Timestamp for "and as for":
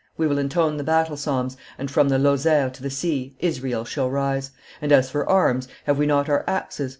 4.81-5.29